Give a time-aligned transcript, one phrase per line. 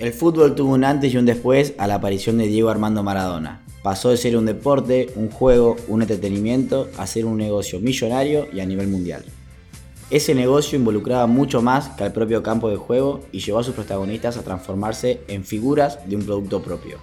[0.00, 3.60] El fútbol tuvo un antes y un después a la aparición de Diego Armando Maradona.
[3.82, 8.60] Pasó de ser un deporte, un juego, un entretenimiento, a ser un negocio millonario y
[8.60, 9.26] a nivel mundial.
[10.08, 13.74] Ese negocio involucraba mucho más que al propio campo de juego y llevó a sus
[13.74, 16.96] protagonistas a transformarse en figuras de un producto propio.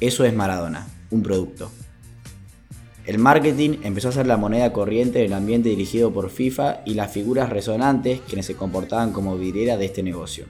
[0.00, 1.70] Eso es Maradona, un producto.
[3.06, 7.12] El marketing empezó a ser la moneda corriente del ambiente dirigido por FIFA y las
[7.12, 10.46] figuras resonantes quienes se comportaban como vidriera de este negocio.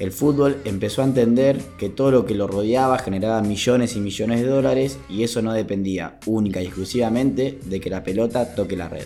[0.00, 4.40] El fútbol empezó a entender que todo lo que lo rodeaba generaba millones y millones
[4.40, 8.88] de dólares y eso no dependía única y exclusivamente de que la pelota toque la
[8.88, 9.04] red.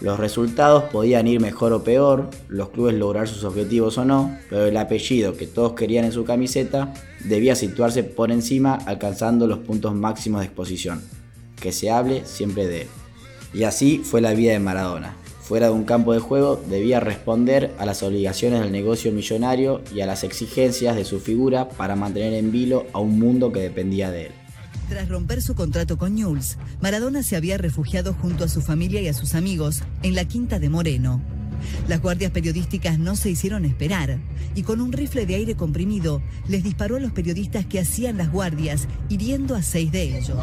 [0.00, 4.66] Los resultados podían ir mejor o peor, los clubes lograr sus objetivos o no, pero
[4.66, 6.92] el apellido que todos querían en su camiseta
[7.24, 11.00] debía situarse por encima alcanzando los puntos máximos de exposición.
[11.54, 12.88] Que se hable siempre de él.
[13.54, 15.21] Y así fue la vida de Maradona
[15.52, 20.00] fuera de un campo de juego, debía responder a las obligaciones del negocio millonario y
[20.00, 24.10] a las exigencias de su figura para mantener en vilo a un mundo que dependía
[24.10, 24.32] de él.
[24.88, 29.08] Tras romper su contrato con Newell's, Maradona se había refugiado junto a su familia y
[29.08, 31.20] a sus amigos en la Quinta de Moreno.
[31.88, 34.18] Las guardias periodísticas no se hicieron esperar
[34.54, 38.30] y con un rifle de aire comprimido les disparó a los periodistas que hacían las
[38.30, 40.36] guardias, hiriendo a seis de ellos.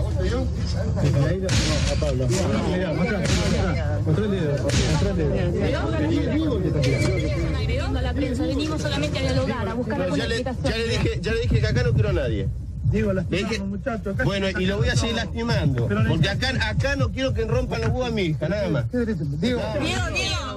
[8.39, 11.59] Venimos solamente a dialogar, a buscar la ya, le, ya, le dije, ya le dije
[11.59, 12.49] que acá no quiero a nadie.
[12.91, 14.15] Digo, dije, muchachos.
[14.25, 15.87] Bueno, y lo voy a seguir lastimando.
[15.87, 18.85] Porque acá, acá no quiero que rompan los huevos a mi hija, nada más.
[18.91, 20.48] Diego, Diego.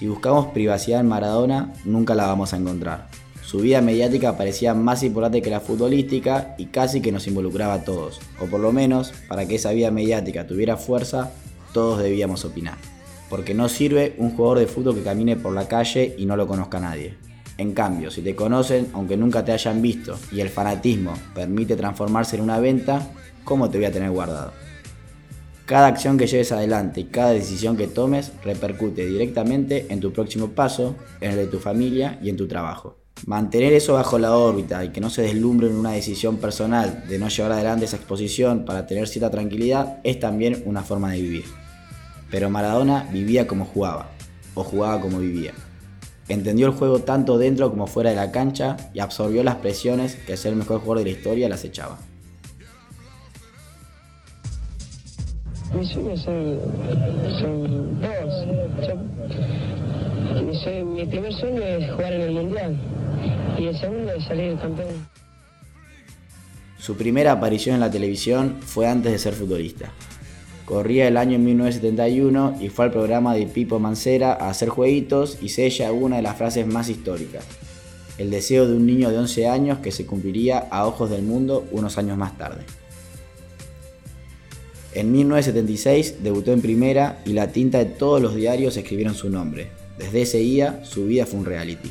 [0.00, 3.08] Si buscamos privacidad en Maradona, nunca la vamos a encontrar.
[3.44, 7.84] Su vida mediática parecía más importante que la futbolística y casi que nos involucraba a
[7.84, 8.18] todos.
[8.40, 11.32] O por lo menos, para que esa vida mediática tuviera fuerza,
[11.74, 12.78] todos debíamos opinar.
[13.28, 16.46] Porque no sirve un jugador de fútbol que camine por la calle y no lo
[16.46, 17.18] conozca nadie.
[17.58, 22.36] En cambio, si te conocen, aunque nunca te hayan visto, y el fanatismo permite transformarse
[22.36, 23.06] en una venta,
[23.44, 24.69] ¿cómo te voy a tener guardado?
[25.70, 30.48] Cada acción que lleves adelante y cada decisión que tomes repercute directamente en tu próximo
[30.48, 32.98] paso, en el de tu familia y en tu trabajo.
[33.24, 37.20] Mantener eso bajo la órbita y que no se deslumbre en una decisión personal de
[37.20, 41.44] no llevar adelante esa exposición para tener cierta tranquilidad es también una forma de vivir.
[42.32, 44.10] Pero Maradona vivía como jugaba,
[44.54, 45.52] o jugaba como vivía.
[46.26, 50.36] Entendió el juego tanto dentro como fuera de la cancha y absorbió las presiones que
[50.36, 52.09] ser el mejor jugador de la historia las echaba.
[55.72, 56.58] Mi sueño son,
[58.00, 58.44] dos.
[60.84, 62.76] mi, primer sueño es jugar en el Mundial
[63.56, 65.06] y el segundo es salir campeón.
[66.78, 69.92] Su primera aparición en la televisión fue antes de ser futbolista.
[70.64, 75.50] Corría el año 1971 y fue al programa de Pipo Mancera a hacer jueguitos y
[75.50, 77.44] sella una de las frases más históricas.
[78.18, 81.64] El deseo de un niño de 11 años que se cumpliría a ojos del mundo
[81.70, 82.64] unos años más tarde.
[84.92, 89.68] En 1976 debutó en primera y la tinta de todos los diarios escribieron su nombre.
[89.98, 91.90] Desde ese día su vida fue un reality.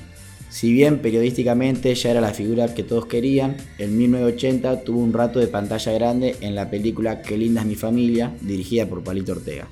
[0.49, 5.39] Si bien periodísticamente ya era la figura que todos querían, en 1980 tuvo un rato
[5.39, 9.67] de pantalla grande en la película Qué linda es mi familia, dirigida por Palito Ortega.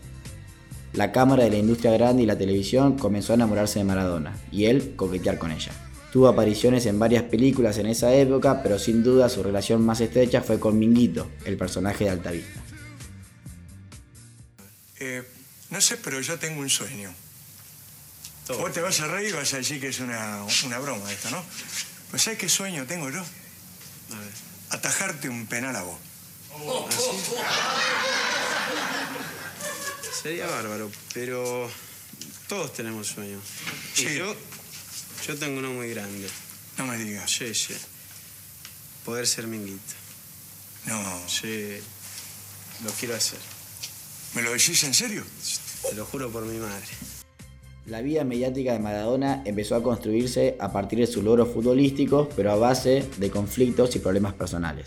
[0.93, 4.65] La cámara de la industria grande y la televisión comenzó a enamorarse de Maradona y
[4.65, 5.71] él coquetear con ella.
[6.13, 10.41] Tuvo apariciones en varias películas en esa época, pero sin duda su relación más estrecha
[10.41, 12.66] fue con Minguito, el personaje de Altavista.
[15.77, 17.13] No sé, pero yo tengo un sueño.
[18.47, 20.43] Vos te vas a reír y vas a decir que es una,
[20.81, 21.45] broma esto, ¿no?
[22.09, 23.23] Pues ¿sabes qué sueño tengo yo?
[24.71, 25.99] Atajarte un penal a vos.
[30.23, 31.69] Sería bárbaro, pero
[32.47, 33.43] todos tenemos sueños.
[33.93, 34.15] Sí.
[34.15, 34.35] yo,
[35.27, 36.27] yo tengo uno muy grande.
[36.77, 37.29] No me digas.
[37.29, 37.77] Sí, sí.
[39.05, 39.93] Poder ser minguito.
[40.85, 41.29] No.
[41.29, 41.77] Sí,
[42.83, 43.37] lo quiero hacer.
[44.33, 45.23] ¿Me lo decís en serio?
[45.81, 46.85] Te lo juro por mi madre.
[47.85, 52.51] La vida mediática de Maradona empezó a construirse a partir de sus logros futbolísticos, pero
[52.51, 54.85] a base de conflictos y problemas personales.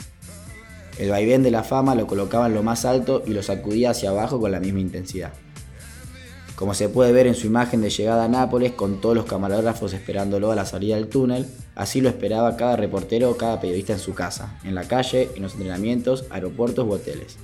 [0.99, 4.11] El vaivén de la fama lo colocaba en lo más alto y lo sacudía hacia
[4.11, 5.33] abajo con la misma intensidad.
[6.57, 9.95] Como se puede ver en su imagen de llegada a Nápoles con todos los camarógrafos
[9.95, 13.99] esperándolo a la salida del túnel, así lo esperaba cada reportero o cada periodista en
[13.99, 17.39] su casa, en la calle, en los entrenamientos, aeropuertos u hoteles.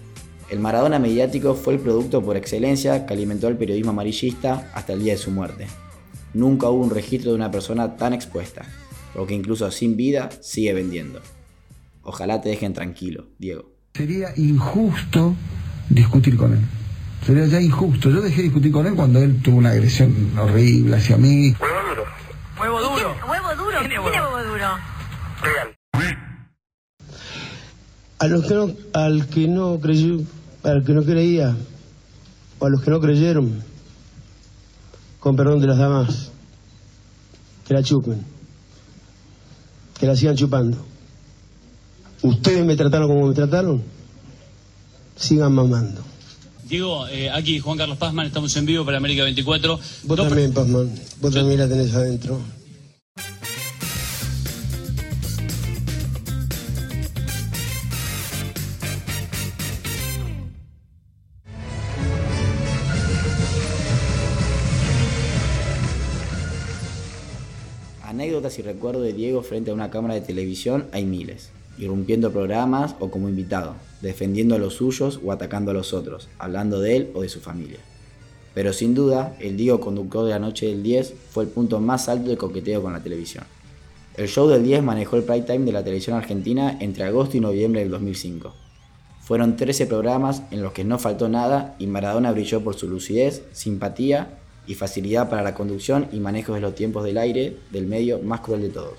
[0.48, 5.02] El Maradona mediático fue el producto por excelencia que alimentó el periodismo amarillista hasta el
[5.02, 5.66] día de su muerte.
[6.34, 8.64] Nunca hubo un registro de una persona tan expuesta,
[9.12, 11.20] porque incluso sin vida sigue vendiendo.
[12.02, 13.72] Ojalá te dejen tranquilo, Diego.
[13.94, 15.34] Sería injusto
[15.88, 16.60] discutir con él.
[17.25, 18.10] Sería ya injusto.
[18.10, 21.56] Yo dejé de discutir con él cuando él tuvo una agresión horrible hacia mí.
[21.60, 22.04] Huevo duro.
[22.60, 23.16] Huevo duro.
[23.28, 23.64] Huevo duro.
[23.64, 23.78] duro?
[23.81, 24.66] ¿Quién es huevo duro?
[25.43, 25.76] Real.
[28.19, 30.20] A los que no, al que no creyó,
[30.66, 31.56] al que no creía,
[32.58, 33.62] o a los que no creyeron,
[35.20, 36.30] con perdón de las damas,
[37.66, 38.24] que la chupen,
[39.98, 40.78] que la sigan chupando.
[42.22, 43.82] Ustedes me trataron como me trataron,
[45.16, 46.02] sigan mamando.
[46.64, 49.78] Diego, eh, aquí Juan Carlos Pazman, estamos en vivo para América 24.
[50.02, 50.90] Vos también, Pazman,
[51.20, 52.40] vos también la tenés adentro.
[68.46, 72.94] Anécdotas y recuerdos de Diego frente a una cámara de televisión hay miles, irrumpiendo programas
[73.00, 77.10] o como invitado, defendiendo a los suyos o atacando a los otros, hablando de él
[77.14, 77.78] o de su familia.
[78.54, 82.08] Pero sin duda, el Diego conductor de la noche del 10 fue el punto más
[82.08, 83.43] alto de coqueteo con la televisión.
[84.16, 87.40] El show del 10 manejó el prime time de la televisión argentina entre agosto y
[87.40, 88.54] noviembre del 2005.
[89.22, 93.43] Fueron 13 programas en los que no faltó nada y Maradona brilló por su lucidez,
[93.50, 98.20] simpatía y facilidad para la conducción y manejo de los tiempos del aire del medio
[98.20, 98.98] más cruel de todos.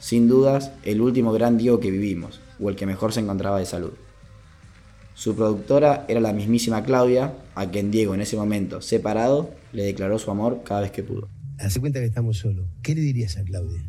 [0.00, 3.66] Sin dudas, el último gran Diego que vivimos, o el que mejor se encontraba de
[3.66, 3.92] salud.
[5.14, 10.18] Su productora era la mismísima Claudia, a quien Diego en ese momento, separado, le declaró
[10.18, 11.28] su amor cada vez que pudo.
[11.58, 12.66] Hace cuenta que estamos solos.
[12.82, 13.82] ¿Qué le dirías a Claudia?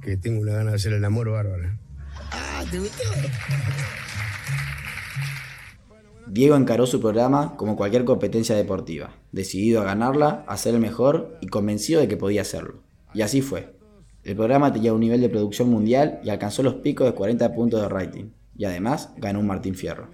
[0.00, 1.78] Que tengo una gana de hacer el amor bárbara.
[2.32, 3.02] Ah, ¿te gustó?
[6.26, 11.36] Diego encaró su programa como cualquier competencia deportiva, decidido a ganarla, a ser el mejor
[11.42, 12.80] y convencido de que podía hacerlo.
[13.12, 13.76] Y así fue.
[14.22, 17.82] El programa tenía un nivel de producción mundial y alcanzó los picos de 40 puntos
[17.82, 20.08] de rating, y además ganó un Martín Fierro.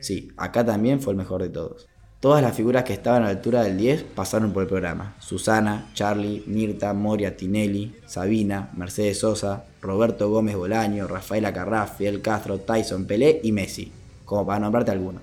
[0.00, 1.88] Sí, acá también fue el mejor de todos.
[2.20, 5.14] Todas las figuras que estaban a la altura del 10 pasaron por el programa.
[5.20, 12.58] Susana, Charlie, Mirta, Moria, Tinelli, Sabina, Mercedes Sosa, Roberto Gómez Bolaño, Rafaela Carraf, Fidel Castro,
[12.58, 13.92] Tyson, Pelé y Messi
[14.28, 15.22] como para nombrarte algunos.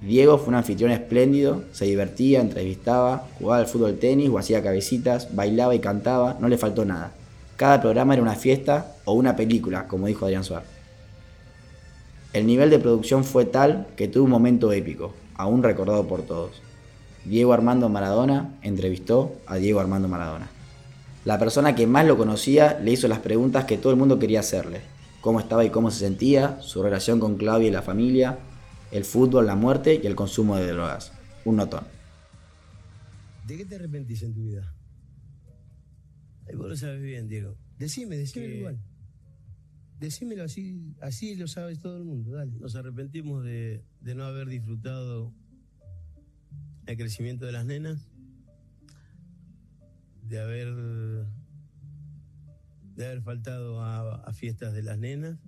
[0.00, 5.34] Diego fue un anfitrión espléndido, se divertía, entrevistaba, jugaba al fútbol tenis o hacía cabecitas,
[5.36, 7.12] bailaba y cantaba, no le faltó nada.
[7.56, 10.68] Cada programa era una fiesta o una película, como dijo Adrián Suárez.
[12.32, 16.62] El nivel de producción fue tal que tuvo un momento épico, aún recordado por todos.
[17.26, 20.48] Diego Armando Maradona entrevistó a Diego Armando Maradona.
[21.26, 24.40] La persona que más lo conocía le hizo las preguntas que todo el mundo quería
[24.40, 24.80] hacerle,
[25.24, 28.38] cómo estaba y cómo se sentía, su relación con Claudia y la familia,
[28.92, 31.14] el fútbol, la muerte y el consumo de drogas.
[31.46, 31.84] Un notón.
[33.46, 34.76] ¿De qué te arrepentís en tu vida?
[36.46, 37.56] Ahí vos lo sabes bien, Diego.
[37.78, 38.78] Decime, decime igual.
[39.98, 42.52] Decímelo así, así lo sabes todo el mundo, dale.
[42.58, 45.32] Nos arrepentimos de, de no haber disfrutado
[46.84, 48.10] el crecimiento de las nenas,
[50.20, 50.68] de haber
[52.96, 55.38] de haber faltado a, fiestas de las nenas.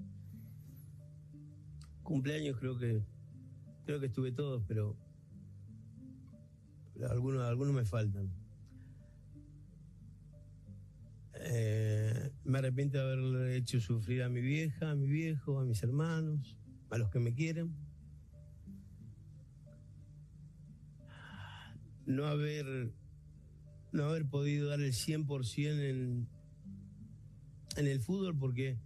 [2.03, 3.03] Cumpleaños creo que
[3.85, 4.97] creo que estuve todos, pero,
[7.09, 8.29] algunos, algunos me faltan.
[11.35, 15.83] Eh, me arrepiento de haber hecho sufrir a mi vieja, a mi viejo, a mis
[15.83, 16.57] hermanos,
[16.91, 17.73] a los que me quieren.
[22.07, 22.93] No haber,
[23.93, 26.29] no haber podido dar el 100% en,
[27.77, 28.79] en el fútbol porque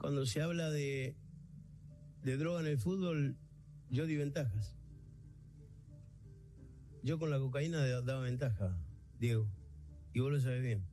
[0.00, 1.16] cuando se habla de,
[2.22, 3.36] droga en el fútbol,
[3.90, 4.76] yo di ventajas.
[7.02, 8.78] Yo con la cocaína daba ventaja,
[9.18, 9.46] Diego.
[10.12, 10.84] Y vos lo sabés bien.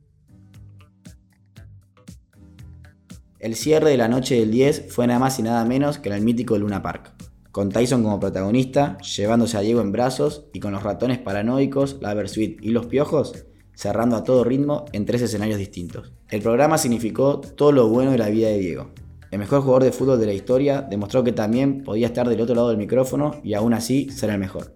[3.38, 6.16] El cierre de la noche del 10 fue nada más y nada menos que en
[6.16, 7.14] el mítico Luna Park,
[7.52, 12.14] con Tyson como protagonista, llevándose a Diego en brazos y con los ratones paranoicos, la
[12.14, 16.17] Versuit y los piojos cerrando a todo ritmo en tres escenarios distintos.
[16.30, 18.90] El programa significó todo lo bueno de la vida de Diego.
[19.30, 22.54] El mejor jugador de fútbol de la historia demostró que también podía estar del otro
[22.54, 24.74] lado del micrófono y aún así ser el mejor.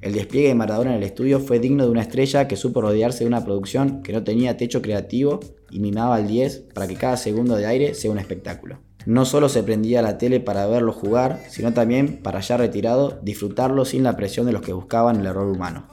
[0.00, 3.24] El despliegue de Maradona en el estudio fue digno de una estrella que supo rodearse
[3.24, 7.18] de una producción que no tenía techo creativo y mimaba al 10 para que cada
[7.18, 8.78] segundo de aire sea un espectáculo.
[9.04, 13.84] No solo se prendía la tele para verlo jugar, sino también para ya retirado disfrutarlo
[13.84, 15.88] sin la presión de los que buscaban el error humano.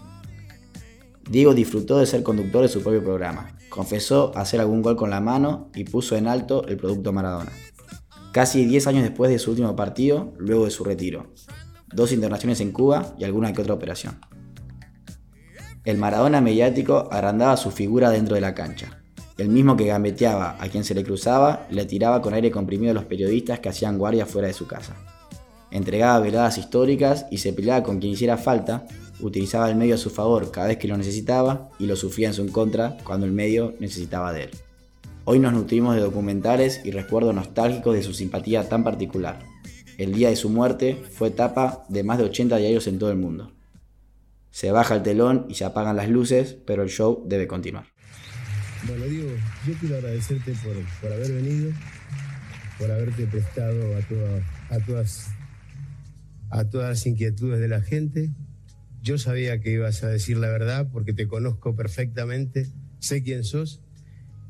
[1.30, 5.20] Diego disfrutó de ser conductor de su propio programa, confesó hacer algún gol con la
[5.20, 7.52] mano y puso en alto el producto Maradona.
[8.32, 11.34] Casi 10 años después de su último partido, luego de su retiro.
[11.92, 14.20] Dos internaciones en Cuba y alguna que otra operación.
[15.86, 19.02] El Maradona mediático agrandaba su figura dentro de la cancha.
[19.40, 22.94] El mismo que gambeteaba a quien se le cruzaba le tiraba con aire comprimido a
[22.94, 24.96] los periodistas que hacían guardia fuera de su casa.
[25.74, 28.86] Entregaba veladas históricas y se peleaba con quien hiciera falta
[29.20, 32.36] utilizaba el medio a su favor cada vez que lo necesitaba y lo sufría en
[32.36, 34.50] su contra cuando el medio necesitaba de él.
[35.26, 39.40] Hoy nos nutrimos de documentales y recuerdos nostálgicos de su simpatía tan particular.
[39.98, 43.18] El día de su muerte fue etapa de más de 80 diarios en todo el
[43.18, 43.52] mundo.
[44.52, 47.88] Se baja el telón y se apagan las luces, pero el show debe continuar.
[48.88, 49.32] Bueno, Diego,
[49.66, 50.54] yo quiero agradecerte
[51.02, 51.72] por, haber venido,
[52.78, 55.30] por haberte prestado a, a, todas,
[56.54, 58.30] a todas las inquietudes de la gente.
[59.02, 62.70] Yo sabía que ibas a decir la verdad porque te conozco perfectamente,
[63.00, 63.82] sé quién sos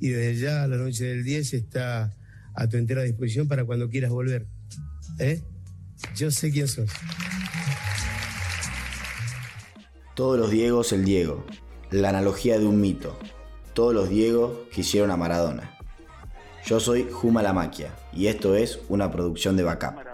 [0.02, 2.14] y desde ya la noche del 10 está
[2.56, 4.46] a tu entera disposición para cuando quieras volver.
[5.18, 5.42] ¿Eh?
[6.14, 6.92] Yo sé quién sos.
[10.14, 11.46] Todos los Diegos el Diego,
[11.90, 13.18] la analogía de un mito.
[13.74, 15.80] Todos los Diegos quisieron a Maradona.
[16.66, 20.13] Yo soy Juma La Maquia y esto es una producción de Backup.